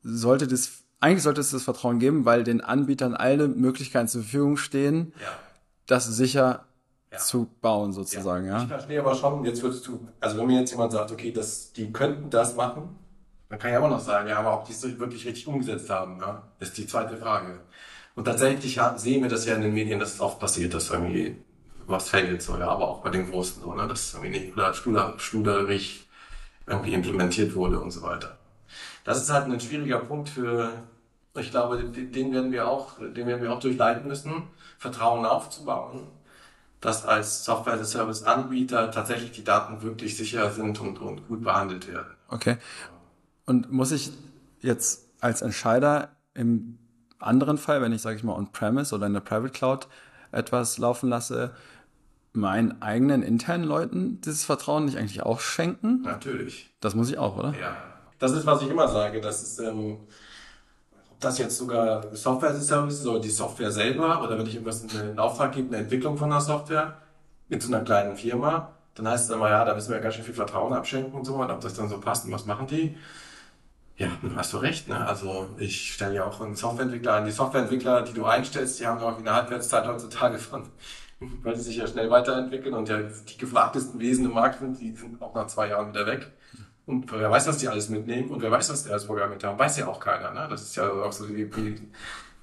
[0.04, 4.58] sollte das, eigentlich sollte es das Vertrauen geben, weil den Anbietern alle Möglichkeiten zur Verfügung
[4.58, 5.28] stehen, ja.
[5.88, 6.66] das sicher
[7.12, 7.18] ja.
[7.18, 8.46] zu bauen sozusagen.
[8.46, 8.58] Ja.
[8.58, 8.64] ja.
[8.64, 11.72] Ich verstehe aber schon, jetzt würdest du, also wenn mir jetzt jemand sagt, okay, das,
[11.74, 12.98] die könnten das machen,
[13.50, 16.20] Man kann ja immer noch sagen, ja, aber ob die es wirklich richtig umgesetzt haben,
[16.20, 17.60] ja, ist die zweite Frage.
[18.16, 21.38] Und tatsächlich sehen wir das ja in den Medien, dass es oft passiert, dass irgendwie
[21.92, 24.74] was fällt, so, ja, aber auch bei den Großen, so, ne, dass irgendwie nicht oder
[24.74, 26.08] studer, studerig
[26.68, 28.38] irgendwie implementiert wurde und so weiter.
[29.04, 30.72] Das ist halt ein schwieriger Punkt für,
[31.36, 34.44] ich glaube, den werden wir auch, den werden wir auch durchleiten müssen,
[34.78, 36.08] Vertrauen aufzubauen,
[36.80, 42.16] dass als Software-as-a-Service-Anbieter tatsächlich die Daten wirklich sicher sind und, und gut behandelt werden.
[42.28, 42.58] Okay.
[43.46, 44.12] Und muss ich
[44.62, 46.78] jetzt als Entscheider im
[47.20, 49.88] anderen Fall, wenn ich, sage ich mal, on-premise oder in der Private Cloud
[50.32, 51.54] etwas laufen lasse,
[52.34, 56.02] meinen eigenen internen Leuten dieses Vertrauen nicht eigentlich auch schenken?
[56.04, 56.70] Natürlich.
[56.80, 57.54] Das muss ich auch, oder?
[57.60, 57.76] Ja.
[58.20, 59.20] Das ist, was ich immer sage.
[59.20, 59.98] Das ist, ähm,
[61.12, 64.46] ob das jetzt sogar Software as a Service ist oder die Software selber oder wenn
[64.46, 66.98] ich irgendwas in einen Auftrag gebe, eine Entwicklung von einer Software
[67.50, 70.16] mit so einer kleinen Firma, dann heißt es immer, ja, da müssen wir ja ganz
[70.16, 72.68] schön viel Vertrauen abschenken und so und ob das dann so passt und was machen
[72.68, 72.96] die.
[73.98, 74.88] Ja, hast du recht.
[74.88, 75.06] Ne?
[75.06, 77.26] Also ich stelle ja auch einen Softwareentwickler an.
[77.26, 80.64] Die Softwareentwickler, die du einstellst, die haben ja auch eine Halbwertszeit heutzutage von,
[81.44, 84.96] weil die sich ja schnell weiterentwickeln und ja die gefragtesten Wesen im Markt sind, die
[84.96, 86.32] sind auch nach zwei Jahren wieder weg.
[86.86, 89.58] Und wer weiß, was die alles mitnehmen und wer weiß, was die alles programmiert haben,
[89.58, 90.32] weiß ja auch keiner.
[90.32, 90.48] Ne?
[90.50, 91.76] Das ist ja auch so die, die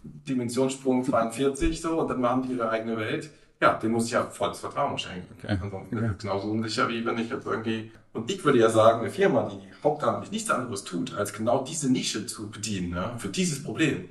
[0.03, 3.31] Dimensionssprung 42 so und dann machen die ihre eigene Welt.
[3.61, 5.35] Ja, dem muss ich ja volles Vertrauen schenken.
[5.37, 5.59] Okay.
[5.61, 6.11] Ansonsten okay.
[6.19, 9.61] genauso unsicher, wie wenn ich jetzt irgendwie und ich würde ja sagen, eine Firma, die
[9.83, 14.09] hauptamtlich nichts anderes tut, als genau diese Nische zu bedienen, ja, für dieses Problem,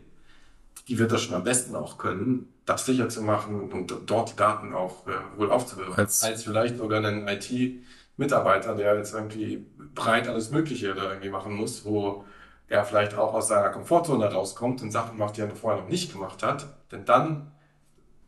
[0.88, 4.36] die wird das schon am besten auch können, das sicher zu machen und dort die
[4.36, 5.96] Daten auch äh, wohl aufzubewahren.
[5.96, 11.54] Als, als vielleicht sogar einen IT-Mitarbeiter, der jetzt irgendwie breit alles Mögliche da irgendwie machen
[11.54, 12.26] muss, wo
[12.68, 16.12] er vielleicht auch aus seiner Komfortzone rauskommt und Sachen macht, die er vorher noch nicht
[16.12, 16.68] gemacht hat.
[16.92, 17.54] Denn dann,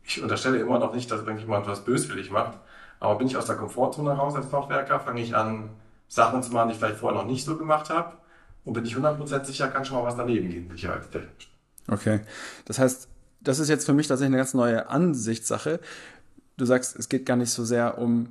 [0.04, 2.58] ich unterstelle immer noch nicht, dass irgendjemand was böswillig macht,
[2.98, 5.68] aber bin ich aus der Komfortzone raus als Fachwerker, fange ich an,
[6.08, 8.16] Sachen zu machen, die ich vielleicht vorher noch nicht so gemacht habe.
[8.64, 11.50] Und bin ich 100% sicher, kann schon mal was daneben gehen, sicherheitstechnisch.
[11.88, 12.20] Okay.
[12.64, 13.08] Das heißt,
[13.40, 15.80] das ist jetzt für mich tatsächlich eine ganz neue Ansichtssache.
[16.56, 18.30] Du sagst, es geht gar nicht so sehr um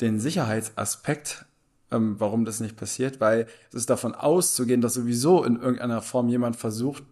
[0.00, 1.46] den Sicherheitsaspekt,
[1.90, 6.28] ähm, warum das nicht passiert, weil es ist davon auszugehen, dass sowieso in irgendeiner Form
[6.28, 7.02] jemand versucht,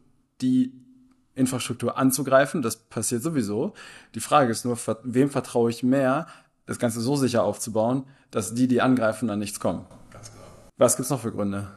[0.40, 0.73] die
[1.35, 2.62] Infrastruktur anzugreifen.
[2.62, 3.75] Das passiert sowieso.
[4.14, 6.27] Die Frage ist nur, wem vertraue ich mehr,
[6.66, 9.87] das Ganze so sicher aufzubauen, dass die, die angreifen, an nichts kommen.
[10.11, 10.44] Ganz genau.
[10.77, 11.68] Was gibt's noch für Gründe?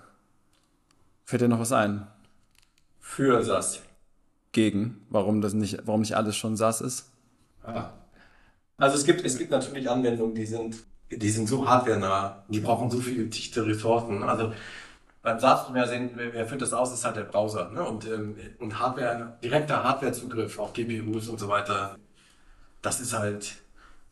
[1.25, 2.07] Fällt dir noch was ein?
[2.99, 3.81] Für SAS.
[4.57, 5.05] Gegen?
[5.11, 7.11] Warum das nicht, warum nicht alles schon SAS ist?
[8.77, 10.77] Also es gibt, es gibt natürlich Anwendungen, die sind,
[11.11, 14.23] die sind so hardware-nah, die brauchen so viele dichte Ressourcen.
[14.23, 14.51] Also
[15.21, 17.69] beim SaaS, wer, sehen, wer führt das aus, ist halt der Browser.
[17.69, 17.83] Ne?
[17.83, 21.95] Und, ähm, und Hardware, direkter Hardwarezugriff auf GPUs und so weiter,
[22.81, 23.57] das ist halt,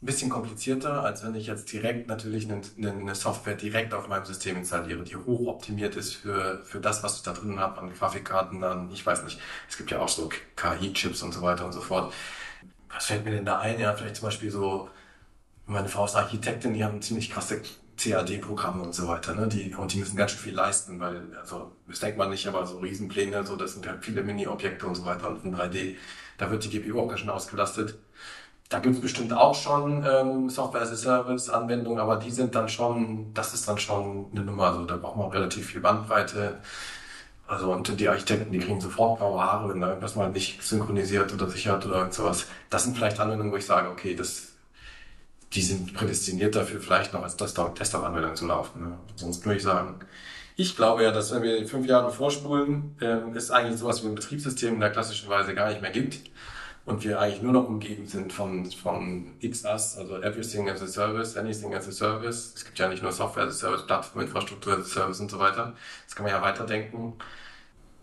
[0.06, 4.24] ein bisschen komplizierter, als wenn ich jetzt direkt natürlich eine, eine, Software direkt auf meinem
[4.24, 8.62] System installiere, die hochoptimiert ist für, für das, was ich da drin habe an Grafikkarten,
[8.62, 11.82] dann, ich weiß nicht, es gibt ja auch so KI-Chips und so weiter und so
[11.82, 12.14] fort.
[12.94, 13.80] Was fällt mir denn da ein?
[13.80, 14.90] Ja, vielleicht zum Beispiel so,
[15.66, 17.64] meine Frau ist Architektin, die haben ziemlich krasse
[17.98, 19.48] CAD-Programme und so weiter, ne?
[19.48, 22.68] Die, und die müssen ganz schön viel leisten, weil, also, das denkt man nicht, aber
[22.68, 25.96] so Riesenpläne, so, das sind halt viele Mini-Objekte und so weiter und in 3D,
[26.38, 27.98] da wird die GPU auch ganz schön ausgelastet.
[28.70, 33.68] Da gibt es bestimmt auch schon ähm, Software-as-a-Service-Anwendungen, aber die sind dann schon, das ist
[33.68, 34.68] dann schon eine Nummer.
[34.68, 36.58] Also da braucht man relativ viel Bandbreite.
[37.48, 41.32] Also und die Architekten, die kriegen sofort graue Haare, wenn da irgendwas mal nicht synchronisiert
[41.32, 42.48] oder sichert oder irgend sowas.
[42.72, 44.54] Das sind vielleicht Anwendungen, wo ich sage, okay, das,
[45.54, 48.82] die sind prädestiniert dafür, vielleicht noch als Desktop-Anwendung zu laufen.
[48.82, 48.98] Ne?
[49.16, 50.00] Sonst würde ich sagen,
[50.56, 54.16] ich glaube ja, dass wenn wir fünf Jahre vorspulen, äh, es eigentlich sowas wie ein
[54.16, 56.18] Betriebssystem in der klassischen Weise gar nicht mehr gibt
[56.86, 61.36] und wir eigentlich nur noch umgeben sind von, von XAS, also Everything as a Service,
[61.36, 62.54] Anything as a Service.
[62.56, 65.40] Es gibt ja nicht nur Software as a Service, Plattforminfrastruktur as a Service und so
[65.40, 65.74] weiter.
[66.06, 67.14] Das kann man ja weiterdenken.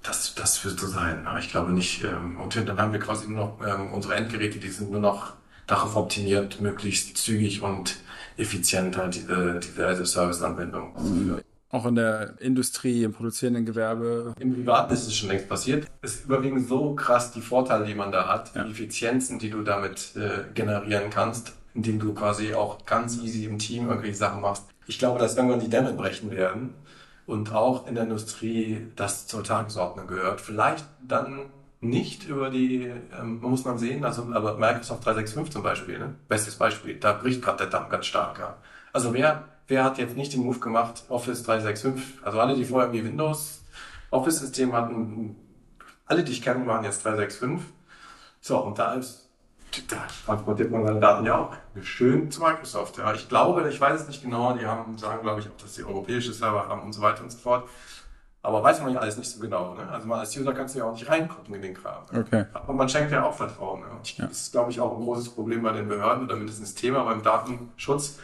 [0.02, 1.26] Das, das wird so sein.
[1.28, 2.02] Aber ich glaube nicht.
[2.02, 5.34] Ähm, und dann haben wir quasi nur noch ähm, unsere Endgeräte, die sind nur noch
[5.68, 7.96] darauf optimiert, möglichst zügig und
[8.36, 11.42] effizient halt diese, diese Service-Anwendung.
[11.72, 14.34] Auch in der Industrie, im produzierenden Gewerbe.
[14.38, 15.86] Im Privaten ist es schon längst passiert.
[16.02, 18.62] Es überwiegen so krass die Vorteile, die man da hat, ja.
[18.62, 23.58] die Effizienzen, die du damit äh, generieren kannst, indem du quasi auch ganz easy im
[23.58, 24.64] Team irgendwelche Sachen machst.
[24.86, 26.74] Ich glaube, dass irgendwann die Dämme brechen werden
[27.24, 30.42] und auch in der Industrie das zur Tagesordnung gehört.
[30.42, 31.46] Vielleicht dann
[31.80, 36.14] nicht über die, ähm, muss man sehen, also aber Microsoft 365 zum Beispiel, ne?
[36.28, 38.38] bestes Beispiel, da bricht gerade der Damm ganz stark.
[38.38, 38.56] Ja.
[38.92, 42.22] Also wer wer hat jetzt nicht den Move gemacht, Office 365?
[42.22, 43.62] Also alle, die vorher irgendwie Windows
[44.10, 45.36] Office-System hatten,
[46.04, 47.66] alle, die ich kenne, waren jetzt 365.
[48.42, 49.30] So, und da ist,
[49.88, 52.98] da transportiert man seine Daten ja auch schön zu Microsoft.
[52.98, 55.74] Ja, ich glaube, ich weiß es nicht genau, die haben, sagen, glaube ich, auch, dass
[55.74, 57.66] sie europäische Server haben und so weiter und so fort.
[58.44, 59.74] Aber weiß man ja alles nicht so genau.
[59.74, 59.88] Ne?
[59.88, 62.02] Also mal als User kannst du ja auch nicht reingucken in den Kram.
[62.12, 62.44] Okay.
[62.52, 63.80] Aber man schenkt ja auch Vertrauen.
[63.80, 63.86] Ne?
[64.16, 64.26] Ja.
[64.26, 67.22] das ist, glaube ich, auch ein großes Problem bei den Behörden oder mindestens Thema beim
[67.22, 68.18] Datenschutz.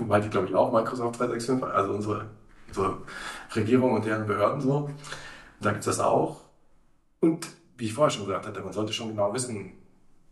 [0.00, 2.26] Wobei die, glaube ich, auch Microsoft 365, also unsere,
[2.68, 2.98] unsere
[3.54, 4.90] Regierung und deren Behörden so.
[5.60, 6.40] Da gibt es das auch.
[7.20, 9.72] Und wie ich vorher schon gesagt hatte, man sollte schon genau wissen,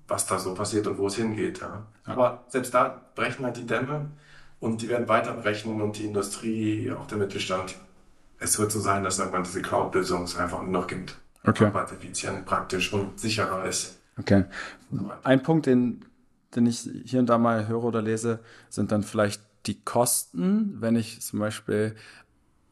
[0.06, 1.60] was da so passiert und wo es hingeht.
[1.60, 1.86] Ja.
[2.04, 4.10] Aber selbst da brechen halt die Dämme
[4.60, 7.76] und die werden weiter brechen und die Industrie, auch der Mittelstand.
[8.38, 11.16] Es wird so sein, dass irgendwann diese Cloud-Lösung es einfach nur noch gibt.
[11.44, 11.66] Okay.
[11.66, 13.98] Aber effizient, praktisch und sicherer ist.
[14.18, 14.44] Okay.
[15.22, 16.04] Ein Punkt, den,
[16.54, 20.96] den ich hier und da mal höre oder lese, sind dann vielleicht die Kosten, wenn
[20.96, 21.94] ich zum Beispiel,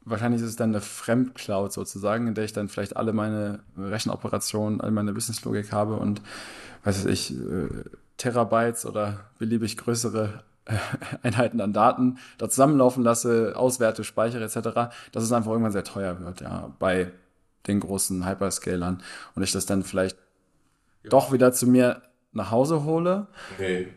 [0.04, 4.80] wahrscheinlich ist es dann eine Fremdcloud sozusagen, in der ich dann vielleicht alle meine Rechenoperationen,
[4.80, 6.22] all meine Businesslogik habe und,
[6.84, 7.68] weiß ich, äh,
[8.16, 10.76] Terabytes oder beliebig größere äh,
[11.22, 16.20] Einheiten an Daten da zusammenlaufen lasse, auswerte, speichere etc., dass es einfach irgendwann sehr teuer
[16.20, 17.12] wird, ja, bei
[17.66, 19.02] den großen Hyperscalern
[19.34, 20.16] und ich das dann vielleicht
[21.08, 23.26] doch wieder zu mir nach Hause hole.
[23.58, 23.88] Nee,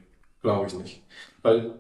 [0.41, 1.03] glaube ich nicht.
[1.41, 1.75] Weil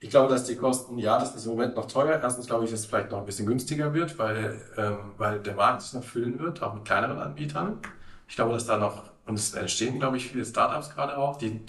[0.00, 2.18] ich glaube, dass die Kosten, ja, das ist im Moment noch teuer.
[2.22, 5.54] Erstens glaube ich, dass es vielleicht noch ein bisschen günstiger wird, weil, ähm, weil der
[5.54, 7.78] Markt sich noch füllen wird, auch mit kleineren Anbietern.
[8.26, 11.60] Ich glaube, dass da noch, und es entstehen, glaube ich, viele Startups gerade auch, die,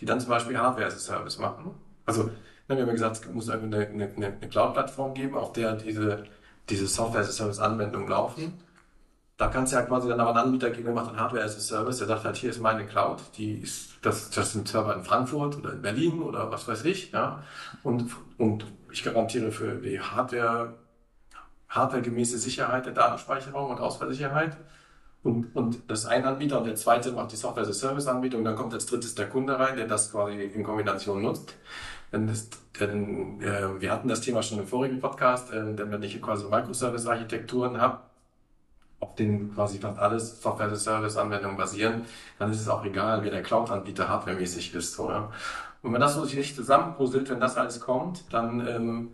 [0.00, 1.70] die dann zum Beispiel Hardware as a Service machen.
[2.04, 2.30] Also,
[2.66, 6.24] wir haben ja gesagt, es muss eine, eine, eine Cloud-Plattform geben, auf der diese,
[6.68, 8.52] diese Software as a Service Anwendungen laufen.
[9.38, 11.56] Da kannst du ja quasi dann aber einen Anbieter geben, der macht dann Hardware as
[11.56, 14.92] a Service, der sagt halt, hier ist meine Cloud, die ist, das, das sind Server
[14.96, 17.44] in Frankfurt oder in Berlin oder was weiß ich, ja.
[17.84, 20.74] Und, und ich garantiere für die Hardware,
[21.68, 24.56] hardwaregemäße Sicherheit der Datenspeicherung und Ausfallsicherheit.
[25.22, 28.08] Und, und das ist ein Anbieter und der zweite macht die Software as a Service
[28.08, 28.42] Anbietung.
[28.42, 31.54] Dann kommt als drittes der Kunde rein, der das quasi in Kombination nutzt.
[32.10, 32.48] Denn, das,
[32.80, 36.44] denn äh, wir hatten das Thema schon im vorigen Podcast, äh, denn wenn ich quasi
[36.46, 38.07] Microservice-Architekturen habe,
[39.00, 42.02] auf denen quasi fast alles Software as a Service Anwendungen basieren,
[42.38, 44.98] dann ist es auch egal, wer der Cloud-Anbieter hardwaremäßig ist.
[44.98, 45.30] Oder?
[45.82, 49.10] Und wenn das so sich zusammenpuzzelt, wenn das alles kommt, dann, ähm,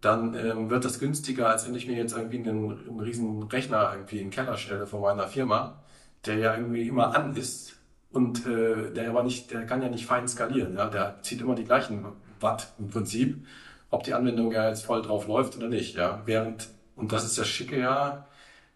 [0.00, 3.92] dann ähm, wird das günstiger, als wenn ich mir jetzt irgendwie einen, einen riesen Rechner
[3.92, 5.82] irgendwie in den Keller stelle von meiner Firma,
[6.24, 7.74] der ja irgendwie immer an ist
[8.12, 10.76] und äh, der aber nicht, der kann ja nicht fein skalieren.
[10.76, 10.86] Ja?
[10.86, 12.04] Der zieht immer die gleichen
[12.40, 13.44] Watt im Prinzip,
[13.90, 15.96] ob die Anwendung ja jetzt voll drauf läuft oder nicht.
[15.96, 16.22] Ja?
[16.24, 18.26] Während, und das ist das Schicke ja,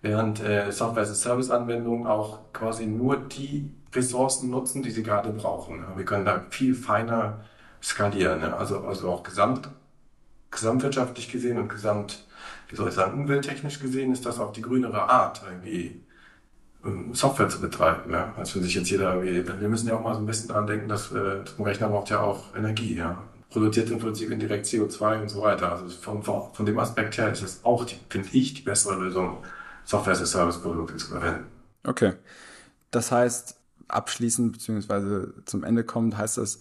[0.03, 5.03] während äh, Software as a Service Anwendungen auch quasi nur die Ressourcen nutzen, die sie
[5.03, 5.85] gerade brauchen.
[5.97, 7.41] Wir können da viel feiner
[7.83, 8.43] skalieren.
[8.45, 9.69] Also, also auch gesamt,
[10.51, 12.25] gesamtwirtschaftlich gesehen und gesamt,
[12.69, 16.03] wie soll ich sagen, umwelttechnisch gesehen ist das auch die grünere Art, irgendwie
[16.85, 18.33] ähm, Software zu betreiben, ja.
[18.37, 20.67] Als wenn sich jetzt jeder irgendwie, wir müssen ja auch mal so ein bisschen dran
[20.67, 23.23] denken, dass äh, ein Rechner braucht ja auch Energie, ja.
[23.51, 25.73] Produziert im Prinzip indirekt CO2 und so weiter.
[25.73, 29.39] Also von, von, dem Aspekt her ist es auch, finde ich, die bessere Lösung,
[29.85, 31.47] Software as a Service Produkte zu verwenden.
[31.85, 32.14] Okay.
[32.90, 33.57] Das heißt,
[33.88, 36.61] abschließend beziehungsweise zum Ende kommt, heißt das,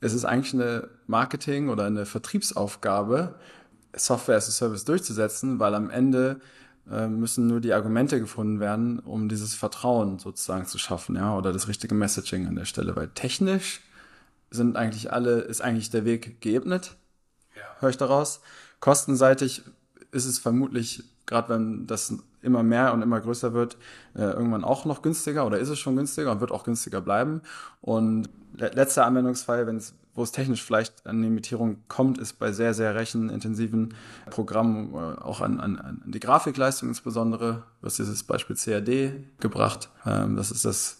[0.00, 3.34] es ist eigentlich eine Marketing- oder eine Vertriebsaufgabe,
[3.94, 6.40] Software as a Service durchzusetzen, weil am Ende
[6.90, 11.52] äh, müssen nur die Argumente gefunden werden, um dieses Vertrauen sozusagen zu schaffen, ja, oder
[11.52, 12.96] das richtige Messaging an der Stelle.
[12.96, 13.80] Weil technisch
[14.50, 16.96] sind eigentlich alle, ist eigentlich der Weg geebnet,
[17.54, 17.62] Ja.
[17.80, 18.40] höre ich daraus.
[18.80, 19.62] Kostenseitig
[20.12, 22.12] ist es vermutlich, gerade wenn das
[22.42, 23.78] immer mehr und immer größer wird,
[24.14, 27.40] äh, irgendwann auch noch günstiger oder ist es schon günstiger und wird auch günstiger bleiben.
[27.80, 32.50] Und le letzter Anwendungsfall, wenn es wo es technisch vielleicht an Limitierung kommt, ist bei
[32.50, 33.94] sehr, sehr rechenintensiven
[34.28, 39.88] Programmen, äh, auch an, an, an die Grafikleistung insbesondere, was dieses Beispiel CAD gebracht.
[40.04, 40.99] Ähm, das ist das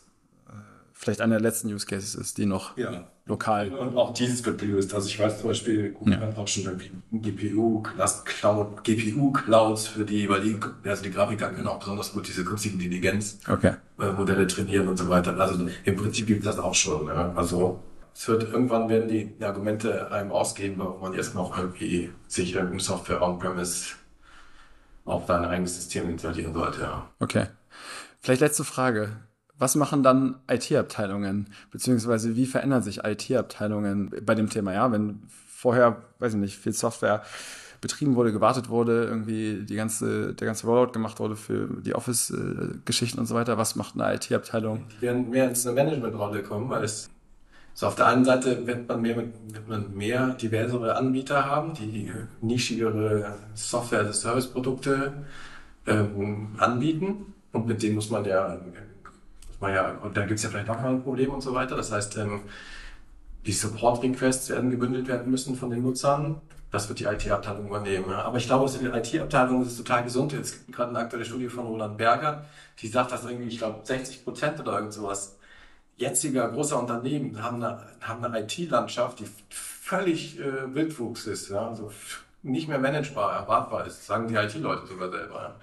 [1.03, 3.07] vielleicht einer der letzten Use Cases ist, die noch Ja.
[3.25, 3.71] lokal.
[3.73, 4.93] Und auch dieses wird gelöst.
[4.93, 6.21] Also ich weiß zum Beispiel, Google Ja.
[6.21, 11.49] hat auch schon irgendwie GPU, Cloud, GPU Clouds für die, weil die, also die Grafiker
[11.49, 13.77] können auch besonders gut diese künstliche Intelligenz Okay.
[13.99, 15.35] äh, Modelle trainieren und so weiter.
[15.41, 17.07] Also im Prinzip gibt es das auch schon.
[17.07, 17.33] Ja.
[17.35, 17.83] Also
[18.15, 22.81] es wird irgendwann werden die Argumente einem ausgehen, warum man jetzt noch irgendwie sich irgendeine
[22.81, 23.95] Software on-premise
[25.07, 26.83] auf dein eigenes System installieren sollte.
[26.83, 27.09] Ja.
[27.21, 27.47] Okay.
[28.21, 29.17] Vielleicht letzte Frage.
[29.61, 31.51] Was machen dann IT-Abteilungen?
[31.70, 34.73] Beziehungsweise wie verändern sich IT-Abteilungen bei dem Thema?
[34.73, 37.23] Ja, wenn vorher, weiß ich nicht, viel Software
[37.83, 43.20] betrieben wurde, gewartet wurde, irgendwie die ganze, der ganze Rollout gemacht wurde für die Office-Geschichten
[43.20, 43.59] und so weiter.
[43.59, 44.87] Was macht eine IT-Abteilung?
[44.96, 47.11] Die werden mehr ins eine Managementrolle kommen, weil es
[47.75, 52.11] so auf der einen Seite wird man mehr, wird man mehr diversere Anbieter haben, die
[52.40, 55.12] nischigere Software-Service-Produkte
[55.87, 57.35] ähm, anbieten.
[57.53, 58.59] Und mit denen muss man ja,
[59.61, 61.55] muss man ja und da gibt es ja vielleicht auch mal ein Problem und so
[61.55, 61.77] weiter.
[61.77, 62.40] Das heißt, ähm,
[63.46, 66.40] die Support-Requests werden gebündelt werden müssen von den Nutzern.
[66.70, 68.12] das wird die IT-Abteilung übernehmen.
[68.12, 70.33] Aber ich glaube, die IT-Abteilung ist total gesund.
[70.35, 72.44] Es gibt gerade eine aktuelle Studie von Roland Berger,
[72.79, 75.37] die sagt, dass irgendwie, ich glaube, 60 Prozent oder irgend sowas
[75.96, 81.90] jetziger großer Unternehmen haben eine, haben eine IT-Landschaft, die völlig äh, Wildwuchs ist, ja, also
[82.42, 85.42] nicht mehr managebar, erwartbar ist, sagen die IT-Leute sogar selber.
[85.42, 85.57] Ja.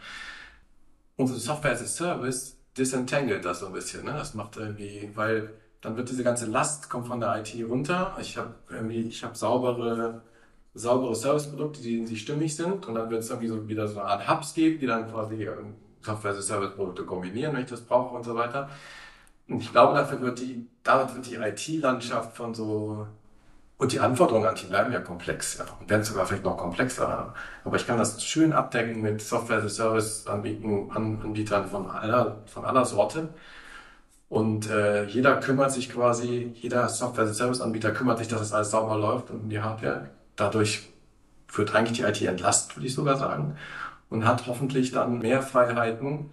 [1.15, 4.05] Unsere Software as a Service disentangelt das so ein bisschen.
[4.05, 4.13] Ne?
[4.13, 8.15] Das macht irgendwie, weil dann wird diese ganze Last kommt von der IT runter.
[8.19, 10.21] Ich habe irgendwie, ich habe saubere
[10.77, 14.09] saubere Serviceprodukte, die, die stimmig sind und dann wird es irgendwie so wieder so eine
[14.09, 18.35] Art Hubs geben, die dann quasi ähm, Software-Service-Produkte kombinieren, wenn ich das brauche und so
[18.35, 18.69] weiter.
[19.47, 23.07] Und ich glaube, dafür wird die, damit wird die IT-Landschaft von so,
[23.77, 27.33] und die Anforderungen an die bleiben ja komplex, ja, und werden sogar vielleicht noch komplexer.
[27.63, 33.29] Aber ich kann das schön abdecken mit Software-Service-Anbietern von aller, von aller Sorte.
[34.29, 39.29] Und äh, jeder kümmert sich quasi, jeder Software-Service-Anbieter kümmert sich, dass es alles sauber läuft
[39.29, 40.89] und die Hardware dadurch
[41.53, 43.55] wird eigentlich die IT entlastet, würde ich sogar sagen,
[44.09, 46.31] und hat hoffentlich dann mehr Freiheiten,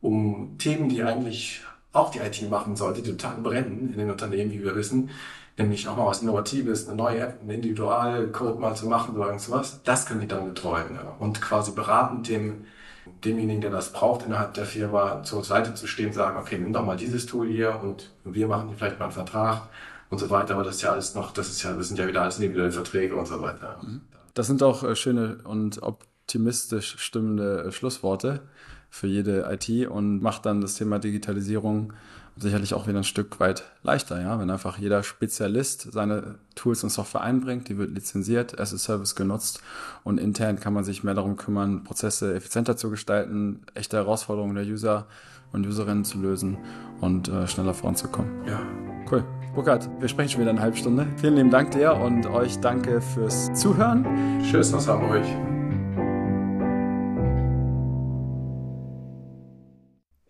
[0.00, 4.52] um Themen, die eigentlich auch die IT machen sollte, die total brennen in den Unternehmen,
[4.52, 5.10] wie wir wissen,
[5.56, 9.80] nämlich auch mal was Innovatives, eine neue App, einen Individualcode mal zu machen oder irgendwas,
[9.84, 11.14] das können die dann betreuen ja.
[11.18, 12.64] und quasi beratend dem,
[13.24, 16.84] demjenigen, der das braucht, innerhalb der Firma zur Seite zu stehen, sagen, okay, nimm doch
[16.84, 19.68] mal dieses Tool hier und wir machen dir vielleicht mal einen Vertrag
[20.10, 20.54] und so weiter.
[20.54, 22.72] Aber das ist ja alles noch, das ist ja, das sind ja wieder alles individuelle
[22.72, 23.78] Verträge und so weiter.
[23.82, 24.00] Mhm.
[24.32, 28.40] Das sind auch äh, schöne und optimistisch stimmende äh, Schlussworte
[28.90, 31.92] für jede IT und macht dann das Thema Digitalisierung
[32.36, 36.90] sicherlich auch wieder ein Stück weit leichter, ja, wenn einfach jeder Spezialist seine Tools und
[36.90, 39.60] Software einbringt, die wird lizenziert, as a Service genutzt
[40.02, 44.64] und intern kann man sich mehr darum kümmern, Prozesse effizienter zu gestalten, echte Herausforderungen der
[44.64, 45.06] User
[45.52, 46.58] und Userinnen zu lösen
[47.00, 48.30] und äh, schneller voranzukommen.
[48.46, 48.60] Ja.
[49.10, 49.24] Cool.
[49.54, 51.06] Burkhard, wir sprechen schon wieder eine halbe Stunde.
[51.16, 54.04] Vielen lieben Dank dir und euch danke fürs Zuhören.
[54.42, 55.22] Tschüss aus Hamburg.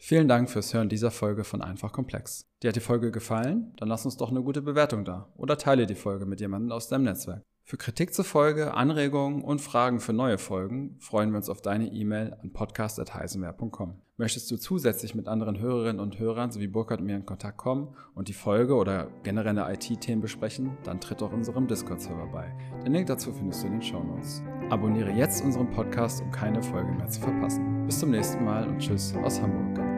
[0.06, 2.46] Vielen Dank fürs Hören dieser Folge von Einfach Komplex.
[2.62, 3.72] Dir hat die Folge gefallen?
[3.78, 6.88] Dann lass uns doch eine gute Bewertung da oder teile die Folge mit jemandem aus
[6.88, 7.40] deinem Netzwerk.
[7.62, 11.90] Für Kritik zur Folge, Anregungen und Fragen für neue Folgen freuen wir uns auf deine
[11.90, 13.94] E-Mail an podcast.heisenwehr.com.
[14.18, 17.96] Möchtest du zusätzlich mit anderen Hörerinnen und Hörern sowie Burkhard und mir in Kontakt kommen
[18.14, 22.54] und die Folge oder generelle IT-Themen besprechen, dann tritt doch unserem Discord-Server bei.
[22.84, 24.42] Den Link dazu findest du in den Show Notes.
[24.68, 27.86] Abonniere jetzt unseren Podcast, um keine Folge mehr zu verpassen.
[27.86, 29.93] Bis zum nächsten Mal und tschüss aus Hamburg.